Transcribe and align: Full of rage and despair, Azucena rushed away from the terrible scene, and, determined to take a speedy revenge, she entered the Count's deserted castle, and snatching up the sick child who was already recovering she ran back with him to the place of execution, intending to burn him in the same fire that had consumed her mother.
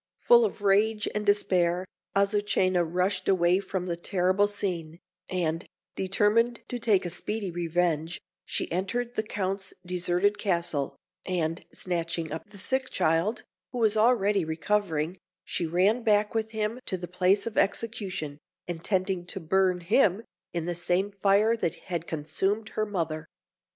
Full 0.17 0.45
of 0.45 0.63
rage 0.63 1.07
and 1.13 1.27
despair, 1.27 1.85
Azucena 2.15 2.83
rushed 2.83 3.29
away 3.29 3.59
from 3.59 3.85
the 3.85 3.95
terrible 3.95 4.47
scene, 4.47 4.97
and, 5.29 5.63
determined 5.95 6.61
to 6.69 6.79
take 6.79 7.05
a 7.05 7.09
speedy 7.11 7.51
revenge, 7.51 8.19
she 8.43 8.71
entered 8.71 9.13
the 9.13 9.21
Count's 9.21 9.75
deserted 9.85 10.39
castle, 10.39 10.95
and 11.23 11.63
snatching 11.71 12.31
up 12.31 12.49
the 12.49 12.57
sick 12.57 12.89
child 12.89 13.43
who 13.73 13.77
was 13.77 13.95
already 13.95 14.43
recovering 14.43 15.19
she 15.45 15.67
ran 15.67 16.01
back 16.01 16.33
with 16.33 16.49
him 16.49 16.79
to 16.87 16.97
the 16.97 17.07
place 17.07 17.45
of 17.45 17.55
execution, 17.55 18.39
intending 18.65 19.23
to 19.27 19.39
burn 19.39 19.81
him 19.81 20.23
in 20.51 20.65
the 20.65 20.73
same 20.73 21.11
fire 21.11 21.55
that 21.55 21.75
had 21.75 22.07
consumed 22.07 22.69
her 22.69 22.87
mother. 22.87 23.27